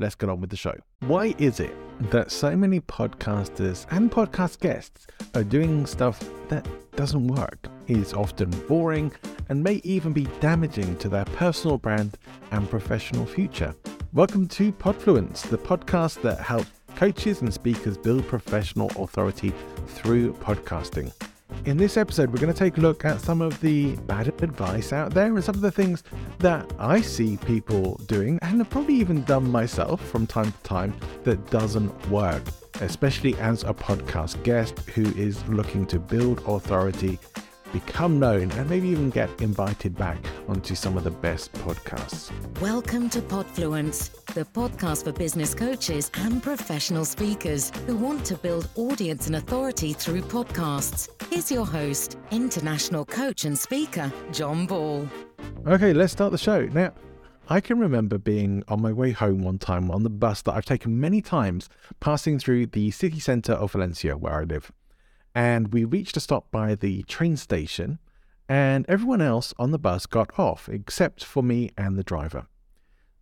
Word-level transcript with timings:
Let's 0.00 0.14
get 0.14 0.30
on 0.30 0.40
with 0.40 0.48
the 0.48 0.56
show. 0.56 0.72
Why 1.00 1.34
is 1.36 1.60
it 1.60 1.76
that 2.10 2.30
so 2.30 2.56
many 2.56 2.80
podcasters 2.80 3.84
and 3.90 4.10
podcast 4.10 4.58
guests 4.60 5.06
are 5.34 5.44
doing 5.44 5.84
stuff 5.84 6.24
that 6.48 6.66
doesn't 6.96 7.28
work, 7.28 7.68
is 7.86 8.14
often 8.14 8.48
boring, 8.66 9.12
and 9.50 9.62
may 9.62 9.74
even 9.84 10.14
be 10.14 10.26
damaging 10.40 10.96
to 11.00 11.10
their 11.10 11.26
personal 11.26 11.76
brand 11.76 12.16
and 12.50 12.70
professional 12.70 13.26
future? 13.26 13.74
Welcome 14.14 14.48
to 14.48 14.72
Podfluence, 14.72 15.42
the 15.42 15.58
podcast 15.58 16.22
that 16.22 16.38
helps 16.38 16.70
coaches 16.96 17.42
and 17.42 17.52
speakers 17.52 17.98
build 17.98 18.26
professional 18.26 18.90
authority 18.96 19.52
through 19.86 20.32
podcasting. 20.32 21.12
In 21.66 21.76
this 21.76 21.98
episode, 21.98 22.30
we're 22.30 22.40
going 22.40 22.52
to 22.52 22.58
take 22.58 22.78
a 22.78 22.80
look 22.80 23.04
at 23.04 23.20
some 23.20 23.42
of 23.42 23.60
the 23.60 23.94
bad 24.06 24.28
advice 24.28 24.94
out 24.94 25.12
there 25.12 25.26
and 25.26 25.44
some 25.44 25.54
of 25.54 25.60
the 25.60 25.70
things 25.70 26.02
that 26.38 26.72
I 26.78 27.02
see 27.02 27.36
people 27.36 28.00
doing 28.06 28.38
and 28.40 28.58
have 28.58 28.70
probably 28.70 28.94
even 28.94 29.24
done 29.24 29.50
myself 29.50 30.00
from 30.08 30.26
time 30.26 30.52
to 30.52 30.58
time 30.62 30.94
that 31.24 31.50
doesn't 31.50 32.08
work, 32.08 32.42
especially 32.80 33.36
as 33.36 33.62
a 33.64 33.74
podcast 33.74 34.42
guest 34.42 34.78
who 34.94 35.04
is 35.16 35.46
looking 35.48 35.84
to 35.88 35.98
build 35.98 36.42
authority 36.46 37.18
become 37.72 38.18
known, 38.18 38.50
and 38.52 38.68
maybe 38.68 38.88
even 38.88 39.10
get 39.10 39.28
invited 39.40 39.96
back 39.96 40.18
onto 40.48 40.74
some 40.74 40.96
of 40.96 41.04
the 41.04 41.10
best 41.10 41.52
podcasts. 41.52 42.30
Welcome 42.60 43.08
to 43.10 43.20
Podfluence, 43.20 44.24
the 44.34 44.44
podcast 44.44 45.04
for 45.04 45.12
business 45.12 45.54
coaches 45.54 46.10
and 46.14 46.42
professional 46.42 47.04
speakers 47.04 47.70
who 47.86 47.96
want 47.96 48.24
to 48.26 48.34
build 48.36 48.68
audience 48.76 49.26
and 49.26 49.36
authority 49.36 49.92
through 49.92 50.22
podcasts. 50.22 51.08
Here's 51.30 51.50
your 51.50 51.66
host, 51.66 52.18
international 52.30 53.04
coach 53.04 53.44
and 53.44 53.58
speaker, 53.58 54.12
John 54.32 54.66
Ball. 54.66 55.08
Okay, 55.66 55.92
let's 55.92 56.12
start 56.12 56.32
the 56.32 56.38
show. 56.38 56.66
Now, 56.66 56.92
I 57.48 57.60
can 57.60 57.80
remember 57.80 58.16
being 58.16 58.62
on 58.68 58.80
my 58.80 58.92
way 58.92 59.10
home 59.10 59.42
one 59.42 59.58
time 59.58 59.90
on 59.90 60.04
the 60.04 60.10
bus 60.10 60.42
that 60.42 60.54
I've 60.54 60.64
taken 60.64 61.00
many 61.00 61.20
times, 61.20 61.68
passing 61.98 62.38
through 62.38 62.66
the 62.66 62.92
city 62.92 63.18
centre 63.18 63.54
of 63.54 63.72
Valencia, 63.72 64.16
where 64.16 64.34
I 64.34 64.44
live 64.44 64.70
and 65.34 65.72
we 65.72 65.84
reached 65.84 66.16
a 66.16 66.20
stop 66.20 66.50
by 66.50 66.74
the 66.74 67.02
train 67.04 67.36
station, 67.36 67.98
and 68.48 68.84
everyone 68.88 69.20
else 69.20 69.54
on 69.58 69.70
the 69.70 69.78
bus 69.78 70.06
got 70.06 70.38
off 70.38 70.68
except 70.68 71.24
for 71.24 71.42
me 71.42 71.70
and 71.76 71.96
the 71.96 72.02
driver. 72.02 72.46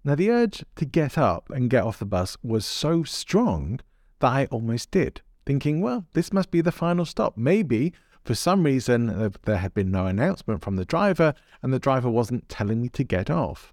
Now, 0.05 0.15
the 0.15 0.31
urge 0.31 0.65
to 0.77 0.85
get 0.85 1.19
up 1.19 1.51
and 1.51 1.69
get 1.69 1.85
off 1.85 1.99
the 1.99 2.07
bus 2.07 2.37
was 2.43 2.65
so 2.65 3.03
strong 3.03 3.81
that 4.21 4.33
I 4.33 4.47
almost 4.47 4.91
did, 4.91 5.21
thinking, 5.45 5.81
well, 5.81 6.07
this 6.15 6.33
must 6.33 6.51
be 6.51 6.61
the 6.61 6.73
final 6.73 7.05
stop. 7.05 7.37
Maybe 7.37 7.93
for 8.25 8.35
some 8.35 8.63
reason 8.63 9.33
there 9.45 9.57
had 9.57 9.75
been 9.75 9.91
no 9.91 10.07
announcement 10.07 10.63
from 10.63 10.77
the 10.77 10.85
driver 10.85 11.35
and 11.63 11.73
the 11.73 11.79
driver 11.79 12.11
wasn't 12.11 12.49
telling 12.49 12.81
me 12.81 12.89
to 12.91 13.05
get 13.05 13.31
off. 13.31 13.73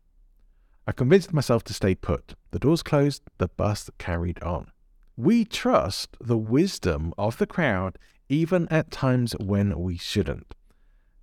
I 0.88 0.91
convinced 0.91 1.34
myself 1.34 1.63
to 1.66 1.74
stay 1.74 1.95
put. 1.95 2.35
The 2.51 2.59
doors 2.59 2.84
closed, 2.84 3.24
the 3.38 3.47
bus 3.47 3.90
carried 3.97 4.41
on. 4.44 4.72
We 5.18 5.45
trust 5.45 6.18
the 6.19 6.38
wisdom 6.38 7.13
of 7.18 7.38
the 7.38 7.47
crowd 7.47 7.97
even 8.30 8.68
at 8.69 8.91
times 8.91 9.34
when 9.40 9.80
we 9.80 9.97
shouldn't. 9.97 10.53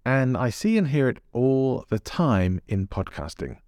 And 0.04 0.36
I 0.36 0.50
see 0.50 0.76
and 0.78 0.88
hear 0.88 1.08
it 1.08 1.18
all 1.32 1.84
the 1.88 1.98
time 1.98 2.60
in 2.66 2.86
podcasting. 2.86 3.58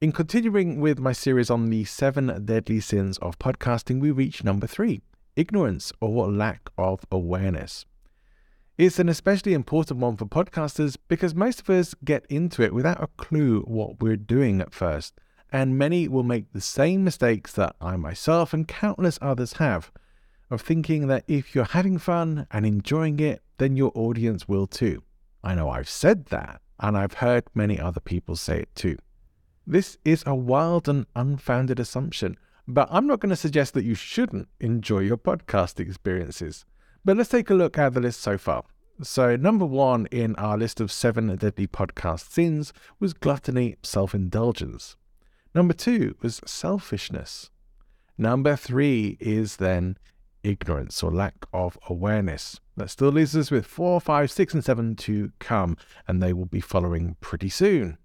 In 0.00 0.12
continuing 0.12 0.80
with 0.80 0.98
my 0.98 1.12
series 1.12 1.50
on 1.50 1.70
the 1.70 1.84
seven 1.84 2.44
deadly 2.44 2.80
sins 2.80 3.18
of 3.18 3.38
podcasting, 3.38 4.00
we 4.00 4.10
reach 4.10 4.44
number 4.44 4.66
three 4.66 5.00
ignorance 5.36 5.92
or 6.00 6.30
lack 6.30 6.70
of 6.78 7.04
awareness. 7.10 7.84
It's 8.76 8.98
an 8.98 9.08
especially 9.08 9.54
important 9.54 10.00
one 10.00 10.16
for 10.16 10.26
podcasters 10.26 10.96
because 11.08 11.34
most 11.34 11.60
of 11.60 11.70
us 11.70 11.94
get 12.04 12.26
into 12.28 12.62
it 12.62 12.74
without 12.74 13.02
a 13.02 13.08
clue 13.16 13.62
what 13.62 14.00
we're 14.00 14.16
doing 14.16 14.60
at 14.60 14.74
first, 14.74 15.14
and 15.52 15.78
many 15.78 16.08
will 16.08 16.22
make 16.22 16.52
the 16.52 16.60
same 16.60 17.04
mistakes 17.04 17.52
that 17.52 17.76
I 17.80 17.96
myself 17.96 18.52
and 18.52 18.66
countless 18.66 19.18
others 19.22 19.54
have 19.54 19.92
of 20.50 20.60
thinking 20.60 21.06
that 21.08 21.24
if 21.26 21.54
you're 21.54 21.64
having 21.64 21.98
fun 21.98 22.46
and 22.50 22.66
enjoying 22.66 23.18
it, 23.20 23.42
then 23.58 23.76
your 23.76 23.92
audience 23.94 24.48
will 24.48 24.66
too. 24.66 25.02
I 25.42 25.54
know 25.54 25.68
I've 25.68 25.88
said 25.88 26.26
that, 26.26 26.60
and 26.80 26.96
I've 26.96 27.14
heard 27.14 27.44
many 27.54 27.78
other 27.78 28.00
people 28.00 28.36
say 28.36 28.60
it 28.60 28.74
too. 28.74 28.96
This 29.66 29.96
is 30.04 30.22
a 30.26 30.34
wild 30.34 30.88
and 30.88 31.06
unfounded 31.16 31.80
assumption, 31.80 32.36
but 32.66 32.88
I'm 32.90 33.06
not 33.06 33.20
going 33.20 33.30
to 33.30 33.36
suggest 33.36 33.74
that 33.74 33.84
you 33.84 33.94
shouldn't 33.94 34.48
enjoy 34.60 35.00
your 35.00 35.16
podcast 35.16 35.80
experiences. 35.80 36.64
But 37.04 37.16
let's 37.16 37.28
take 37.28 37.50
a 37.50 37.54
look 37.54 37.76
at 37.78 37.94
the 37.94 38.00
list 38.00 38.20
so 38.20 38.38
far. 38.38 38.64
So, 39.02 39.36
number 39.36 39.66
one 39.66 40.06
in 40.06 40.36
our 40.36 40.56
list 40.56 40.80
of 40.80 40.92
seven 40.92 41.34
deadly 41.36 41.66
podcast 41.66 42.30
sins 42.30 42.72
was 43.00 43.12
gluttony, 43.12 43.76
self 43.82 44.14
indulgence. 44.14 44.96
Number 45.54 45.74
two 45.74 46.14
was 46.22 46.40
selfishness. 46.46 47.50
Number 48.16 48.54
three 48.54 49.16
is 49.20 49.56
then 49.56 49.98
ignorance 50.44 51.02
or 51.02 51.10
lack 51.10 51.46
of 51.52 51.78
awareness. 51.88 52.60
That 52.76 52.90
still 52.90 53.08
leaves 53.08 53.36
us 53.36 53.50
with 53.50 53.66
four, 53.66 54.00
five, 54.00 54.30
six, 54.30 54.54
and 54.54 54.64
seven 54.64 54.94
to 54.96 55.32
come, 55.38 55.76
and 56.06 56.22
they 56.22 56.32
will 56.32 56.46
be 56.46 56.60
following 56.60 57.16
pretty 57.20 57.48
soon. 57.48 57.98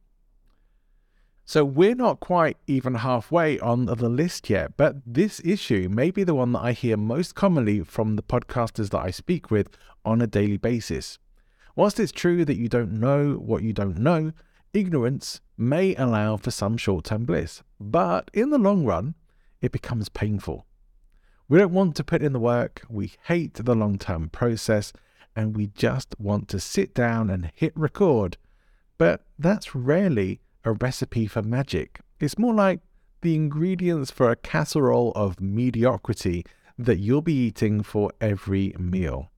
So 1.46 1.66
we're 1.66 1.96
not 1.96 2.20
quite 2.20 2.58
even 2.68 2.94
halfway 2.94 3.60
on 3.60 3.86
the 3.86 4.08
list 4.08 4.52
yet, 4.52 4.78
but 4.78 4.98
this 5.04 5.42
issue 5.44 5.90
may 5.90 6.12
be 6.12 6.24
the 6.24 6.36
one 6.36 6.52
that 6.52 6.60
I 6.60 6.74
hear 6.74 6.96
most 6.96 7.34
commonly 7.34 7.82
from 7.82 8.16
the 8.16 8.22
podcasters 8.22 8.92
that 8.92 9.00
I 9.00 9.10
speak 9.10 9.50
with 9.50 9.70
on 10.06 10.22
a 10.22 10.28
daily 10.28 10.58
basis. 10.58 11.18
Whilst 11.76 12.00
it's 12.00 12.12
true 12.12 12.46
that 12.46 12.58
you 12.58 12.70
don't 12.70 13.00
know 13.00 13.34
what 13.34 13.64
you 13.64 13.74
don't 13.74 13.98
know, 13.98 14.32
ignorance 14.74 15.42
may 15.58 15.96
allow 15.96 16.38
for 16.38 16.52
some 16.52 16.78
short 16.78 17.06
term 17.06 17.26
bliss, 17.26 17.64
but 17.80 18.30
in 18.32 18.52
the 18.52 18.60
long 18.60 18.86
run, 18.86 19.16
it 19.60 19.72
becomes 19.72 20.08
painful. 20.08 20.68
We 21.50 21.58
don't 21.58 21.74
want 21.74 21.96
to 21.96 22.04
put 22.04 22.22
in 22.22 22.32
the 22.32 22.40
work, 22.40 22.84
we 22.90 23.14
hate 23.24 23.56
the 23.56 23.74
long 23.74 23.98
term 23.98 24.30
process, 24.30 24.94
and 25.36 25.56
we 25.56 25.68
just 25.68 26.14
want 26.20 26.48
to 26.50 26.60
sit 26.60 26.94
down 26.94 27.32
and 27.32 27.52
hit 27.56 27.74
record. 27.76 28.38
But 29.00 29.26
that's 29.40 29.74
rarely 29.74 30.42
a 30.64 30.74
recipe 30.74 31.26
for 31.26 31.42
magic. 31.42 32.02
It's 32.20 32.38
more 32.38 32.54
like 32.54 32.82
the 33.22 33.34
ingredients 33.34 34.12
for 34.12 34.30
a 34.30 34.36
casserole 34.36 35.12
of 35.16 35.42
mediocrity 35.42 36.46
that 36.78 37.00
you'll 37.00 37.24
be 37.24 37.48
eating 37.48 37.82
for 37.82 38.12
every 38.22 38.76
meal. 38.78 39.32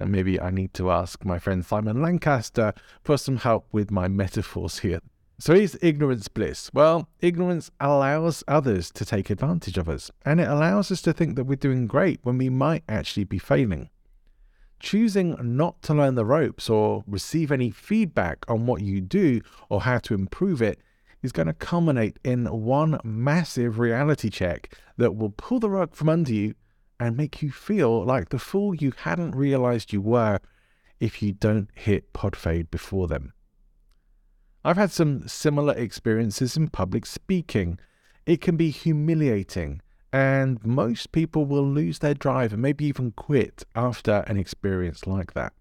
And 0.00 0.10
maybe 0.10 0.40
I 0.40 0.50
need 0.50 0.74
to 0.74 0.90
ask 0.90 1.24
my 1.24 1.38
friend 1.38 1.64
Simon 1.64 2.02
Lancaster 2.02 2.74
for 3.04 3.16
some 3.16 3.36
help 3.36 3.68
with 3.70 3.88
my 3.88 4.08
metaphors 4.08 4.80
here. 4.80 5.00
So 5.42 5.54
is 5.54 5.76
ignorance 5.82 6.28
bliss? 6.28 6.70
Well, 6.72 7.08
ignorance 7.18 7.68
allows 7.80 8.44
others 8.46 8.92
to 8.92 9.04
take 9.04 9.28
advantage 9.28 9.76
of 9.76 9.88
us, 9.88 10.08
and 10.24 10.40
it 10.40 10.46
allows 10.46 10.92
us 10.92 11.02
to 11.02 11.12
think 11.12 11.34
that 11.34 11.46
we're 11.46 11.56
doing 11.56 11.88
great 11.88 12.20
when 12.22 12.38
we 12.38 12.48
might 12.48 12.84
actually 12.88 13.24
be 13.24 13.40
failing. 13.40 13.90
Choosing 14.78 15.36
not 15.42 15.82
to 15.82 15.94
learn 15.94 16.14
the 16.14 16.24
ropes 16.24 16.70
or 16.70 17.02
receive 17.08 17.50
any 17.50 17.72
feedback 17.72 18.48
on 18.48 18.66
what 18.66 18.82
you 18.82 19.00
do 19.00 19.40
or 19.68 19.80
how 19.80 19.98
to 19.98 20.14
improve 20.14 20.62
it 20.62 20.78
is 21.24 21.32
going 21.32 21.48
to 21.48 21.54
culminate 21.54 22.20
in 22.22 22.46
one 22.46 23.00
massive 23.02 23.80
reality 23.80 24.30
check 24.30 24.72
that 24.96 25.16
will 25.16 25.34
pull 25.36 25.58
the 25.58 25.70
rug 25.70 25.92
from 25.96 26.08
under 26.08 26.32
you 26.32 26.54
and 27.00 27.16
make 27.16 27.42
you 27.42 27.50
feel 27.50 28.04
like 28.04 28.28
the 28.28 28.38
fool 28.38 28.76
you 28.76 28.92
hadn't 28.98 29.34
realized 29.34 29.92
you 29.92 30.02
were 30.02 30.38
if 31.00 31.20
you 31.20 31.32
don't 31.32 31.68
hit 31.74 32.12
pod 32.12 32.36
fade 32.36 32.70
before 32.70 33.08
them. 33.08 33.32
I've 34.64 34.76
had 34.76 34.92
some 34.92 35.26
similar 35.26 35.74
experiences 35.74 36.56
in 36.56 36.68
public 36.68 37.04
speaking. 37.04 37.80
It 38.26 38.40
can 38.40 38.56
be 38.56 38.70
humiliating, 38.70 39.80
and 40.12 40.64
most 40.64 41.10
people 41.10 41.46
will 41.46 41.66
lose 41.66 41.98
their 41.98 42.14
drive 42.14 42.52
and 42.52 42.62
maybe 42.62 42.84
even 42.84 43.10
quit 43.10 43.64
after 43.74 44.22
an 44.28 44.36
experience 44.36 45.04
like 45.04 45.32
that. 45.32 45.52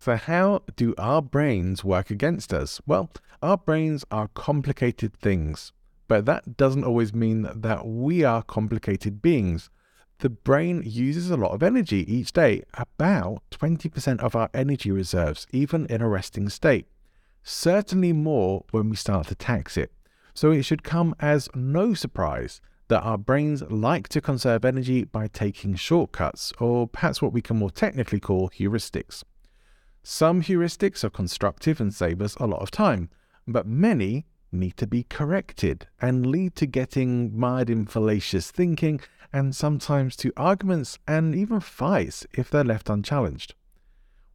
So, 0.00 0.16
how 0.16 0.62
do 0.74 0.92
our 0.98 1.22
brains 1.22 1.84
work 1.84 2.10
against 2.10 2.52
us? 2.52 2.80
Well, 2.84 3.10
our 3.42 3.56
brains 3.56 4.04
are 4.10 4.26
complicated 4.34 5.14
things, 5.14 5.72
but 6.08 6.24
that 6.26 6.56
doesn't 6.56 6.84
always 6.84 7.14
mean 7.14 7.48
that 7.54 7.86
we 7.86 8.24
are 8.24 8.42
complicated 8.42 9.22
beings. 9.22 9.70
The 10.18 10.30
brain 10.30 10.82
uses 10.84 11.30
a 11.30 11.36
lot 11.36 11.52
of 11.52 11.62
energy 11.62 12.12
each 12.12 12.32
day, 12.32 12.64
about 12.74 13.42
20% 13.52 14.18
of 14.18 14.34
our 14.34 14.50
energy 14.52 14.90
reserves, 14.90 15.46
even 15.52 15.86
in 15.86 16.02
a 16.02 16.08
resting 16.08 16.48
state. 16.48 16.86
Certainly 17.50 18.12
more 18.12 18.66
when 18.72 18.90
we 18.90 18.96
start 18.96 19.28
to 19.28 19.34
tax 19.34 19.78
it. 19.78 19.90
So 20.34 20.50
it 20.50 20.64
should 20.64 20.82
come 20.82 21.14
as 21.18 21.48
no 21.54 21.94
surprise 21.94 22.60
that 22.88 23.00
our 23.00 23.16
brains 23.16 23.62
like 23.70 24.06
to 24.10 24.20
conserve 24.20 24.66
energy 24.66 25.04
by 25.04 25.28
taking 25.28 25.74
shortcuts, 25.74 26.52
or 26.60 26.86
perhaps 26.86 27.22
what 27.22 27.32
we 27.32 27.40
can 27.40 27.56
more 27.56 27.70
technically 27.70 28.20
call 28.20 28.50
heuristics. 28.50 29.24
Some 30.02 30.42
heuristics 30.42 31.02
are 31.04 31.08
constructive 31.10 31.80
and 31.80 31.94
save 31.94 32.20
us 32.20 32.34
a 32.34 32.46
lot 32.46 32.60
of 32.60 32.70
time, 32.70 33.08
but 33.46 33.66
many 33.66 34.26
need 34.52 34.76
to 34.76 34.86
be 34.86 35.04
corrected 35.04 35.86
and 36.02 36.26
lead 36.26 36.54
to 36.56 36.66
getting 36.66 37.34
mired 37.34 37.70
in 37.70 37.86
fallacious 37.86 38.50
thinking 38.50 39.00
and 39.32 39.56
sometimes 39.56 40.16
to 40.16 40.34
arguments 40.36 40.98
and 41.08 41.34
even 41.34 41.60
fights 41.60 42.26
if 42.34 42.50
they're 42.50 42.62
left 42.62 42.90
unchallenged. 42.90 43.54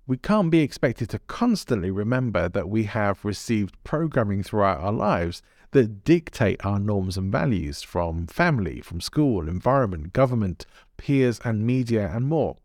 We 0.06 0.18
can't 0.18 0.52
be 0.52 0.60
expected 0.60 1.10
to 1.12 1.20
constantly 1.20 1.90
remember 1.90 2.50
that 2.50 2.68
we 2.68 2.84
have 2.84 3.24
received 3.24 3.82
programming 3.86 4.44
throughout 4.44 4.82
our 4.82 4.92
lives 4.92 5.42
that 5.72 6.04
dictate 6.04 6.66
our 6.66 6.78
norms 6.78 7.16
and 7.16 7.32
values 7.32 7.82
from 7.82 8.28
family, 8.28 8.82
from 8.82 9.00
school, 9.00 9.48
environment, 9.48 10.12
government, 10.12 10.66
peers, 10.98 11.40
and 11.46 11.66
media, 11.66 12.12
and 12.14 12.26
more. 12.26 12.58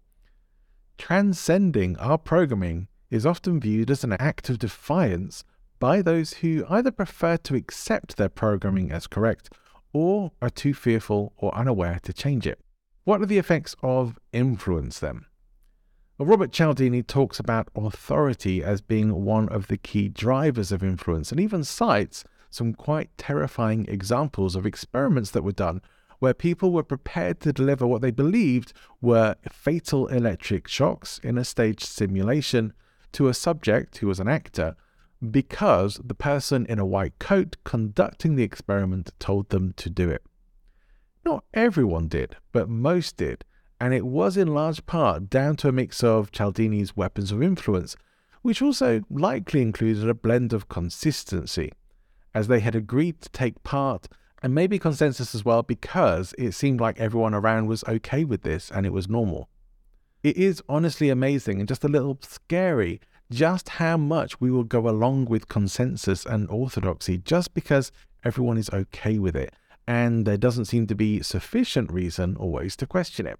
Transcending 0.99 1.96
our 1.99 2.19
programming 2.19 2.88
is 3.08 3.25
often 3.25 3.61
viewed 3.61 3.88
as 3.88 4.02
an 4.02 4.14
act 4.14 4.50
of 4.50 4.58
defiance 4.58 5.44
by 5.79 6.02
those 6.02 6.35
who 6.35 6.64
either 6.69 6.90
prefer 6.90 7.37
to 7.37 7.55
accept 7.55 8.17
their 8.17 8.29
programming 8.29 8.90
as 8.90 9.06
correct 9.06 9.49
or 9.93 10.32
are 10.43 10.50
too 10.50 10.75
fearful 10.75 11.32
or 11.37 11.55
unaware 11.55 12.00
to 12.02 12.12
change 12.12 12.49
it. 12.49 12.58
What 13.05 13.23
are 13.23 13.26
the 13.26 13.38
effects 13.38 13.76
of 13.81 14.19
influence 14.32 14.99
then? 14.99 15.25
Well, 16.19 16.26
Robert 16.26 16.50
Cialdini 16.50 17.05
talks 17.05 17.38
about 17.38 17.69
authority 17.76 18.65
as 18.65 18.81
being 18.81 19.25
one 19.25 19.49
of 19.50 19.69
the 19.69 19.76
key 19.76 20.09
drivers 20.09 20.73
of 20.73 20.82
influence 20.82 21.31
and 21.31 21.41
even 21.41 21.62
cites 21.62 22.25
some 22.50 22.75
quite 22.75 23.17
terrifying 23.17 23.87
examples 23.87 24.56
of 24.56 24.67
experiments 24.67 25.31
that 25.31 25.44
were 25.44 25.53
done 25.53 25.81
where 26.19 26.35
people 26.35 26.73
were 26.73 26.82
prepared 26.82 27.38
to 27.43 27.53
deliver 27.53 27.87
what 27.87 28.03
they 28.03 28.11
believed 28.11 28.73
were 29.00 29.37
fatal 29.49 30.09
electric 30.09 30.67
shocks 30.67 31.20
in 31.23 31.38
a 31.38 31.44
staged 31.44 31.85
simulation 31.85 32.73
to 33.12 33.29
a 33.29 33.35
subject 33.35 33.99
who 33.99 34.09
was 34.09 34.19
an 34.19 34.26
actor 34.26 34.75
because 35.31 36.00
the 36.03 36.14
person 36.14 36.67
in 36.67 36.81
a 36.81 36.85
white 36.85 37.17
coat 37.21 37.56
conducting 37.62 38.35
the 38.35 38.43
experiment 38.43 39.12
told 39.21 39.50
them 39.50 39.73
to 39.76 39.88
do 39.88 40.11
it. 40.11 40.25
Not 41.25 41.44
everyone 41.55 42.09
did, 42.09 42.35
but 42.50 42.69
most 42.69 43.17
did, 43.17 43.44
and 43.81 43.95
it 43.95 44.07
was 44.07 44.37
in 44.37 44.55
large 44.55 44.85
part 44.87 45.31
down 45.31 45.57
to 45.57 45.69
a 45.69 45.73
mix 45.73 46.03
of 46.03 46.33
Cialdini's 46.33 46.97
weapons 46.97 47.33
of 47.33 47.43
influence, 47.43 47.97
which 48.43 48.63
also 48.63 49.03
likely 49.11 49.63
included 49.63 50.09
a 50.09 50.15
blend 50.15 50.53
of 50.53 50.69
consistency, 50.69 51.73
as 52.35 52.49
they 52.49 52.61
had 52.61 52.75
agreed 52.75 53.21
to 53.21 53.29
take 53.31 53.63
part, 53.63 54.09
and 54.43 54.55
maybe 54.55 54.79
consensus 54.79 55.35
as 55.35 55.45
well 55.45 55.63
because 55.63 56.35
it 56.39 56.53
seemed 56.53 56.81
like 56.81 56.99
everyone 57.01 57.35
around 57.35 57.67
was 57.67 57.85
okay 57.85 58.25
with 58.25 58.43
this 58.43 58.71
and 58.71 58.87
it 58.87 58.93
was 58.93 59.09
normal. 59.09 59.49
It 60.23 60.37
is 60.37 60.63
honestly 60.69 61.11
amazing 61.11 61.59
and 61.59 61.69
just 61.69 61.85
a 61.85 61.89
little 61.89 62.19
scary 62.23 63.01
just 63.31 63.69
how 63.69 63.97
much 63.97 64.41
we 64.41 64.51
will 64.51 64.65
go 64.65 64.89
along 64.89 65.27
with 65.27 65.49
consensus 65.49 66.25
and 66.25 66.49
orthodoxy 66.49 67.19
just 67.19 67.53
because 67.53 67.93
everyone 68.25 68.57
is 68.57 68.71
okay 68.71 69.19
with 69.19 69.37
it, 69.37 69.53
and 69.87 70.27
there 70.27 70.37
doesn't 70.37 70.65
seem 70.65 70.87
to 70.87 70.95
be 70.95 71.23
sufficient 71.23 71.93
reason 71.93 72.37
always 72.37 72.75
to 72.77 72.87
question 72.87 73.27
it. 73.27 73.39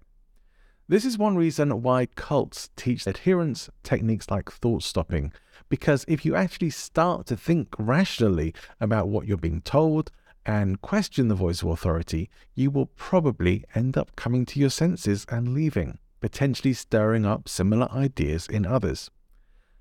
This 0.89 1.05
is 1.05 1.17
one 1.17 1.37
reason 1.37 1.81
why 1.81 2.07
cults 2.07 2.69
teach 2.75 3.07
adherents 3.07 3.69
techniques 3.83 4.29
like 4.29 4.51
thought 4.51 4.83
stopping, 4.83 5.31
because 5.69 6.03
if 6.09 6.25
you 6.25 6.35
actually 6.35 6.71
start 6.71 7.25
to 7.27 7.37
think 7.37 7.69
rationally 7.79 8.53
about 8.81 9.07
what 9.07 9.25
you're 9.25 9.37
being 9.37 9.61
told 9.61 10.11
and 10.45 10.81
question 10.81 11.29
the 11.29 11.35
voice 11.35 11.61
of 11.61 11.69
authority, 11.69 12.29
you 12.55 12.71
will 12.71 12.87
probably 12.87 13.63
end 13.73 13.97
up 13.97 14.13
coming 14.17 14.45
to 14.47 14.59
your 14.59 14.69
senses 14.69 15.25
and 15.29 15.53
leaving, 15.53 15.99
potentially 16.19 16.73
stirring 16.73 17.25
up 17.25 17.47
similar 17.47 17.89
ideas 17.91 18.47
in 18.47 18.65
others 18.65 19.09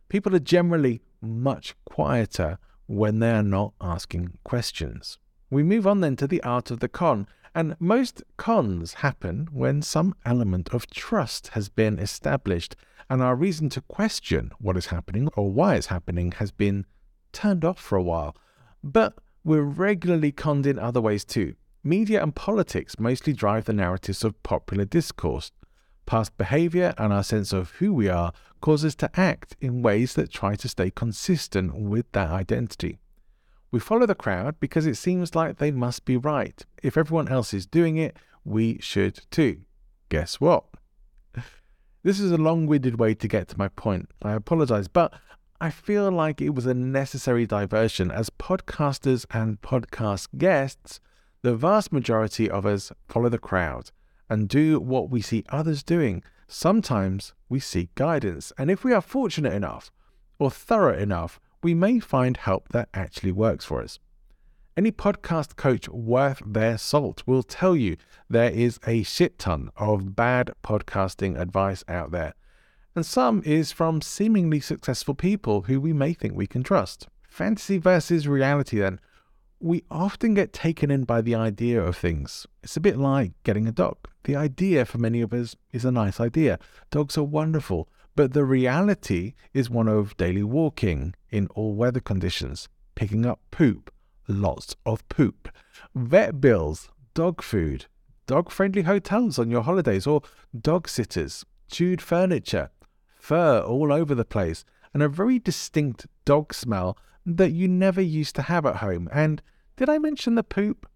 people 0.08 0.34
are 0.34 0.40
generally 0.40 1.02
much 1.20 1.74
quieter 1.84 2.58
when 2.86 3.18
they 3.18 3.30
are 3.30 3.42
not 3.42 3.74
asking 3.80 4.38
questions. 4.44 5.18
We 5.50 5.62
move 5.62 5.86
on 5.86 6.00
then 6.00 6.16
to 6.16 6.26
the 6.26 6.42
art 6.42 6.70
of 6.70 6.80
the 6.80 6.88
con, 6.88 7.26
and 7.54 7.76
most 7.78 8.22
cons 8.36 8.94
happen 8.94 9.48
when 9.52 9.82
some 9.82 10.14
element 10.24 10.70
of 10.72 10.88
trust 10.90 11.48
has 11.48 11.68
been 11.68 11.98
established 11.98 12.76
and 13.10 13.22
our 13.22 13.34
reason 13.34 13.68
to 13.70 13.80
question 13.80 14.50
what 14.58 14.76
is 14.76 14.86
happening 14.86 15.28
or 15.34 15.50
why 15.50 15.76
it's 15.76 15.86
happening 15.86 16.32
has 16.32 16.50
been 16.50 16.84
turned 17.32 17.64
off 17.64 17.78
for 17.78 17.96
a 17.96 18.02
while. 18.02 18.36
But 18.82 19.14
we're 19.44 19.62
regularly 19.62 20.32
conned 20.32 20.66
in 20.66 20.78
other 20.78 21.00
ways 21.00 21.24
too. 21.24 21.54
Media 21.82 22.22
and 22.22 22.34
politics 22.34 22.98
mostly 22.98 23.32
drive 23.32 23.64
the 23.64 23.72
narratives 23.72 24.24
of 24.24 24.42
popular 24.42 24.84
discourse. 24.84 25.52
Past 26.06 26.36
behavior 26.36 26.94
and 26.98 27.12
our 27.12 27.22
sense 27.22 27.52
of 27.52 27.70
who 27.72 27.92
we 27.92 28.08
are 28.08 28.32
cause 28.60 28.84
us 28.84 28.94
to 28.96 29.10
act 29.18 29.56
in 29.60 29.82
ways 29.82 30.14
that 30.14 30.30
try 30.30 30.54
to 30.56 30.68
stay 30.68 30.90
consistent 30.90 31.74
with 31.74 32.10
that 32.12 32.30
identity. 32.30 32.98
We 33.70 33.80
follow 33.80 34.06
the 34.06 34.14
crowd 34.14 34.56
because 34.60 34.86
it 34.86 34.96
seems 34.96 35.34
like 35.34 35.58
they 35.58 35.70
must 35.70 36.04
be 36.04 36.16
right. 36.16 36.64
If 36.82 36.96
everyone 36.96 37.28
else 37.28 37.52
is 37.52 37.66
doing 37.66 37.96
it, 37.96 38.16
we 38.44 38.78
should 38.80 39.20
too. 39.30 39.62
Guess 40.08 40.40
what? 40.40 40.64
This 42.04 42.20
is 42.20 42.30
a 42.30 42.38
long 42.38 42.66
winded 42.66 42.98
way 42.98 43.12
to 43.14 43.28
get 43.28 43.48
to 43.48 43.58
my 43.58 43.68
point. 43.68 44.08
I 44.22 44.32
apologize, 44.32 44.86
but 44.86 45.12
I 45.60 45.70
feel 45.70 46.10
like 46.12 46.40
it 46.40 46.54
was 46.54 46.64
a 46.64 46.72
necessary 46.72 47.44
diversion 47.44 48.12
as 48.12 48.30
podcasters 48.30 49.26
and 49.32 49.60
podcast 49.60 50.28
guests. 50.38 51.00
The 51.42 51.56
vast 51.56 51.92
majority 51.92 52.48
of 52.48 52.64
us 52.64 52.92
follow 53.08 53.28
the 53.28 53.38
crowd 53.38 53.90
and 54.30 54.48
do 54.48 54.78
what 54.78 55.10
we 55.10 55.20
see 55.20 55.44
others 55.48 55.82
doing. 55.82 56.22
Sometimes 56.46 57.34
we 57.48 57.58
seek 57.58 57.92
guidance, 57.96 58.52
and 58.56 58.70
if 58.70 58.84
we 58.84 58.92
are 58.92 59.00
fortunate 59.00 59.52
enough 59.52 59.90
or 60.38 60.50
thorough 60.50 60.96
enough, 60.96 61.40
we 61.62 61.74
may 61.74 61.98
find 61.98 62.36
help 62.36 62.68
that 62.68 62.88
actually 62.94 63.32
works 63.32 63.64
for 63.64 63.82
us. 63.82 63.98
Any 64.76 64.92
podcast 64.92 65.56
coach 65.56 65.88
worth 65.88 66.40
their 66.46 66.78
salt 66.78 67.24
will 67.26 67.42
tell 67.42 67.74
you 67.74 67.96
there 68.30 68.50
is 68.50 68.78
a 68.86 69.02
shit 69.02 69.38
ton 69.38 69.70
of 69.76 70.14
bad 70.14 70.52
podcasting 70.62 71.36
advice 71.38 71.82
out 71.88 72.12
there, 72.12 72.34
and 72.94 73.04
some 73.04 73.42
is 73.44 73.72
from 73.72 74.00
seemingly 74.00 74.60
successful 74.60 75.14
people 75.14 75.62
who 75.62 75.80
we 75.80 75.92
may 75.92 76.12
think 76.12 76.34
we 76.34 76.46
can 76.46 76.62
trust. 76.62 77.08
Fantasy 77.28 77.78
versus 77.78 78.28
reality, 78.28 78.78
then 78.78 79.00
we 79.60 79.82
often 79.90 80.34
get 80.34 80.52
taken 80.52 80.90
in 80.90 81.02
by 81.02 81.20
the 81.20 81.34
idea 81.34 81.82
of 81.82 81.96
things. 81.96 82.46
It's 82.62 82.76
a 82.76 82.80
bit 82.80 82.96
like 82.96 83.32
getting 83.42 83.66
a 83.66 83.72
dog. 83.72 83.96
The 84.24 84.36
idea 84.36 84.84
for 84.84 84.98
many 84.98 85.20
of 85.20 85.32
us 85.32 85.56
is 85.72 85.84
a 85.84 85.90
nice 85.90 86.20
idea. 86.20 86.60
Dogs 86.90 87.18
are 87.18 87.24
wonderful, 87.24 87.88
but 88.18 88.32
the 88.32 88.44
reality 88.44 89.34
is 89.54 89.70
one 89.70 89.86
of 89.86 90.16
daily 90.16 90.42
walking 90.42 91.14
in 91.30 91.46
all 91.54 91.76
weather 91.76 92.00
conditions, 92.00 92.68
picking 92.96 93.24
up 93.24 93.38
poop, 93.52 93.92
lots 94.26 94.74
of 94.84 95.08
poop, 95.08 95.48
vet 95.94 96.40
bills, 96.40 96.90
dog 97.14 97.40
food, 97.40 97.86
dog 98.26 98.50
friendly 98.50 98.82
hotels 98.82 99.38
on 99.38 99.52
your 99.52 99.62
holidays, 99.62 100.04
or 100.04 100.20
dog 100.60 100.88
sitters, 100.88 101.46
chewed 101.70 102.02
furniture, 102.02 102.72
fur 103.14 103.60
all 103.60 103.92
over 103.92 104.16
the 104.16 104.24
place, 104.24 104.64
and 104.92 105.00
a 105.00 105.08
very 105.08 105.38
distinct 105.38 106.08
dog 106.24 106.52
smell 106.52 106.98
that 107.24 107.52
you 107.52 107.68
never 107.68 108.00
used 108.00 108.34
to 108.34 108.42
have 108.42 108.66
at 108.66 108.78
home. 108.78 109.08
And 109.12 109.40
did 109.76 109.88
I 109.88 109.98
mention 109.98 110.34
the 110.34 110.42
poop? 110.42 110.90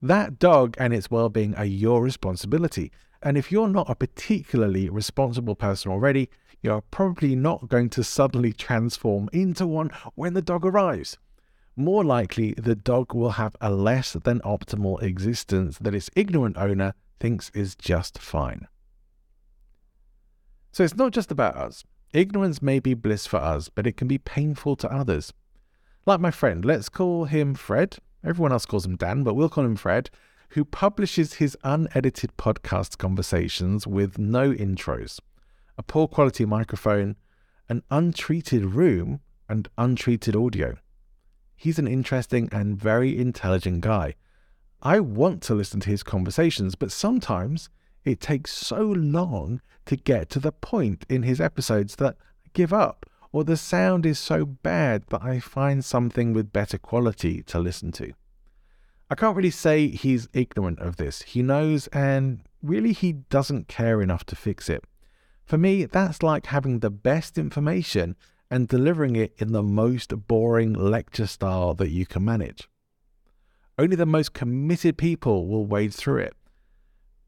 That 0.00 0.38
dog 0.38 0.76
and 0.78 0.94
its 0.94 1.10
well 1.10 1.28
being 1.28 1.54
are 1.56 1.66
your 1.66 2.02
responsibility. 2.02 2.90
And 3.26 3.36
if 3.36 3.50
you're 3.50 3.66
not 3.66 3.90
a 3.90 3.96
particularly 3.96 4.88
responsible 4.88 5.56
person 5.56 5.90
already, 5.90 6.30
you're 6.62 6.82
probably 6.92 7.34
not 7.34 7.68
going 7.68 7.90
to 7.90 8.04
suddenly 8.04 8.52
transform 8.52 9.28
into 9.32 9.66
one 9.66 9.90
when 10.14 10.34
the 10.34 10.40
dog 10.40 10.64
arrives. 10.64 11.18
More 11.74 12.04
likely, 12.04 12.52
the 12.52 12.76
dog 12.76 13.14
will 13.14 13.30
have 13.30 13.56
a 13.60 13.72
less 13.72 14.12
than 14.12 14.38
optimal 14.42 15.02
existence 15.02 15.76
that 15.78 15.92
its 15.92 16.08
ignorant 16.14 16.56
owner 16.56 16.94
thinks 17.18 17.50
is 17.50 17.74
just 17.74 18.16
fine. 18.16 18.68
So 20.70 20.84
it's 20.84 20.94
not 20.94 21.10
just 21.10 21.32
about 21.32 21.56
us. 21.56 21.82
Ignorance 22.12 22.62
may 22.62 22.78
be 22.78 22.94
bliss 22.94 23.26
for 23.26 23.38
us, 23.38 23.68
but 23.68 23.88
it 23.88 23.96
can 23.96 24.06
be 24.06 24.18
painful 24.18 24.76
to 24.76 24.92
others. 24.92 25.32
Like 26.06 26.20
my 26.20 26.30
friend, 26.30 26.64
let's 26.64 26.88
call 26.88 27.24
him 27.24 27.56
Fred. 27.56 27.96
Everyone 28.24 28.52
else 28.52 28.66
calls 28.66 28.86
him 28.86 28.94
Dan, 28.94 29.24
but 29.24 29.34
we'll 29.34 29.48
call 29.48 29.64
him 29.64 29.74
Fred, 29.74 30.10
who 30.50 30.64
publishes 30.64 31.34
his 31.34 31.56
unedited 31.64 32.36
podcast 32.36 32.98
conversations 32.98 33.86
with 33.86 34.18
no 34.18 34.52
intros, 34.52 35.18
a 35.76 35.82
poor 35.82 36.08
quality 36.08 36.44
microphone, 36.44 37.16
an 37.68 37.82
untreated 37.90 38.64
room 38.64 39.20
and 39.48 39.68
untreated 39.76 40.36
audio. 40.36 40.76
He's 41.56 41.78
an 41.78 41.88
interesting 41.88 42.48
and 42.52 42.76
very 42.76 43.18
intelligent 43.18 43.80
guy. 43.80 44.14
I 44.82 45.00
want 45.00 45.42
to 45.44 45.54
listen 45.54 45.80
to 45.80 45.90
his 45.90 46.02
conversations, 46.02 46.74
but 46.74 46.92
sometimes 46.92 47.70
it 48.04 48.20
takes 48.20 48.52
so 48.52 48.82
long 48.82 49.60
to 49.86 49.96
get 49.96 50.30
to 50.30 50.38
the 50.38 50.52
point 50.52 51.04
in 51.08 51.22
his 51.22 51.40
episodes 51.40 51.96
that 51.96 52.16
I 52.20 52.48
give 52.52 52.72
up, 52.72 53.06
or 53.32 53.42
the 53.44 53.56
sound 53.56 54.06
is 54.06 54.18
so 54.18 54.44
bad 54.44 55.04
that 55.08 55.22
I 55.22 55.40
find 55.40 55.84
something 55.84 56.32
with 56.32 56.52
better 56.52 56.78
quality 56.78 57.42
to 57.44 57.58
listen 57.58 57.90
to. 57.92 58.12
I 59.08 59.14
can't 59.14 59.36
really 59.36 59.50
say 59.50 59.88
he's 59.88 60.28
ignorant 60.32 60.80
of 60.80 60.96
this. 60.96 61.22
He 61.22 61.42
knows, 61.42 61.86
and 61.88 62.40
really 62.62 62.92
he 62.92 63.12
doesn't 63.12 63.68
care 63.68 64.02
enough 64.02 64.24
to 64.26 64.36
fix 64.36 64.68
it. 64.68 64.84
For 65.44 65.56
me, 65.56 65.84
that's 65.84 66.22
like 66.22 66.46
having 66.46 66.80
the 66.80 66.90
best 66.90 67.38
information 67.38 68.16
and 68.50 68.66
delivering 68.66 69.14
it 69.14 69.32
in 69.38 69.52
the 69.52 69.62
most 69.62 70.26
boring 70.26 70.72
lecture 70.72 71.26
style 71.26 71.74
that 71.74 71.90
you 71.90 72.04
can 72.04 72.24
manage. 72.24 72.68
Only 73.78 73.96
the 73.96 74.06
most 74.06 74.32
committed 74.32 74.98
people 74.98 75.46
will 75.46 75.66
wade 75.66 75.94
through 75.94 76.18
it. 76.18 76.34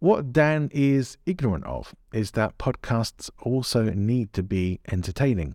What 0.00 0.32
Dan 0.32 0.70
is 0.72 1.18
ignorant 1.26 1.64
of 1.64 1.94
is 2.12 2.32
that 2.32 2.58
podcasts 2.58 3.30
also 3.42 3.90
need 3.90 4.32
to 4.32 4.42
be 4.42 4.80
entertaining 4.90 5.54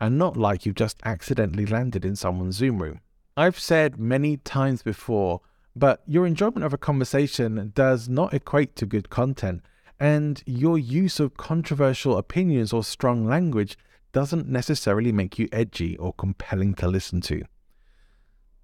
and 0.00 0.18
not 0.18 0.36
like 0.36 0.66
you've 0.66 0.74
just 0.74 1.00
accidentally 1.04 1.64
landed 1.64 2.04
in 2.04 2.16
someone's 2.16 2.56
Zoom 2.56 2.82
room. 2.82 3.00
I've 3.36 3.58
said 3.58 3.98
many 3.98 4.36
times 4.36 4.82
before, 4.82 5.40
but 5.74 6.02
your 6.06 6.26
enjoyment 6.26 6.64
of 6.64 6.74
a 6.74 6.78
conversation 6.78 7.72
does 7.74 8.08
not 8.08 8.34
equate 8.34 8.76
to 8.76 8.86
good 8.86 9.08
content, 9.08 9.62
and 9.98 10.42
your 10.44 10.78
use 10.78 11.18
of 11.18 11.38
controversial 11.38 12.18
opinions 12.18 12.74
or 12.74 12.84
strong 12.84 13.24
language 13.24 13.78
doesn't 14.12 14.48
necessarily 14.48 15.12
make 15.12 15.38
you 15.38 15.48
edgy 15.50 15.96
or 15.96 16.12
compelling 16.12 16.74
to 16.74 16.88
listen 16.88 17.22
to. 17.22 17.42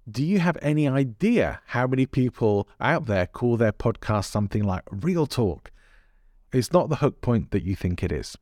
Do 0.09 0.23
you 0.23 0.39
have 0.39 0.57
any 0.61 0.87
idea 0.87 1.61
how 1.67 1.87
many 1.87 2.05
people 2.05 2.67
out 2.79 3.07
there 3.07 3.25
call 3.25 3.57
their 3.57 3.71
podcast 3.71 4.25
something 4.25 4.63
like 4.63 4.83
real 4.91 5.25
talk? 5.25 5.71
It's 6.53 6.71
not 6.71 6.89
the 6.89 6.97
hook 6.97 7.21
point 7.21 7.49
that 7.51 7.63
you 7.63 7.75
think 7.75 8.03
it 8.03 8.11
is. 8.11 8.37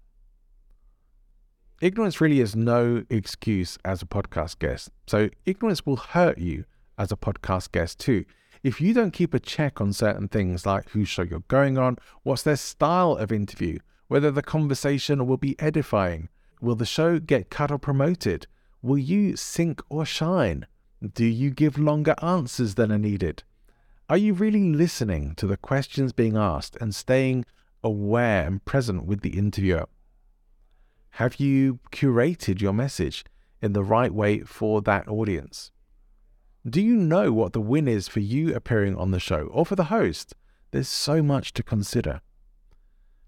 Ignorance 1.80 2.20
really 2.20 2.40
is 2.40 2.56
no 2.56 3.04
excuse 3.08 3.78
as 3.86 4.02
a 4.02 4.08
podcast 4.08 4.58
guest. 4.58 4.90
So, 5.06 5.30
ignorance 5.46 5.86
will 5.86 5.98
hurt 5.98 6.40
you 6.40 6.66
as 6.98 7.12
a 7.12 7.16
podcast 7.16 7.72
guest 7.72 8.00
too. 8.00 8.26
If 8.64 8.82
you 8.82 8.96
don't 8.96 9.12
keep 9.12 9.36
a 9.36 9.40
check 9.40 9.80
on 9.80 9.94
certain 9.94 10.28
things 10.28 10.66
like 10.66 10.90
whose 10.90 11.08
show 11.08 11.22
you're 11.22 11.42
going 11.42 11.78
on, 11.78 11.98
what's 12.24 12.42
their 12.42 12.56
style 12.56 13.12
of 13.12 13.32
interview, 13.32 13.78
whether 14.08 14.32
the 14.32 14.42
conversation 14.42 15.28
will 15.28 15.38
be 15.38 15.56
edifying, 15.60 16.30
will 16.60 16.74
the 16.74 16.84
show 16.84 17.20
get 17.20 17.52
cut 17.52 17.70
or 17.70 17.78
promoted, 17.78 18.48
will 18.82 18.98
you 18.98 19.36
sink 19.36 19.80
or 19.88 20.04
shine, 20.04 20.66
do 21.14 21.26
you 21.26 21.52
give 21.52 21.78
longer 21.78 22.16
answers 22.24 22.74
than 22.74 22.92
are 22.92 22.98
needed? 22.98 23.44
Are 24.10 24.18
you 24.18 24.34
really 24.34 24.74
listening 24.74 25.36
to 25.36 25.46
the 25.46 25.58
questions 25.58 26.12
being 26.12 26.38
asked 26.38 26.76
and 26.82 26.96
staying 26.96 27.46
aware 27.84 28.48
and 28.48 28.66
present 28.66 29.06
with 29.06 29.22
the 29.22 29.38
interviewer? 29.38 29.88
Have 31.18 31.40
you 31.40 31.80
curated 31.92 32.62
your 32.62 32.74
message 32.74 33.26
in 33.60 33.74
the 33.74 33.84
right 33.84 34.14
way 34.14 34.42
for 34.42 34.84
that 34.84 35.08
audience? 35.08 35.72
Do 36.64 36.80
you 36.80 36.96
know 36.96 37.34
what 37.34 37.54
the 37.54 37.60
win 37.60 37.88
is 37.88 38.08
for 38.08 38.20
you 38.20 38.54
appearing 38.54 38.96
on 38.96 39.10
the 39.10 39.20
show 39.20 39.48
or 39.48 39.66
for 39.66 39.76
the 39.76 39.86
host? 39.86 40.36
There's 40.70 40.88
so 40.88 41.24
much 41.24 41.54
to 41.54 41.64
consider. 41.64 42.22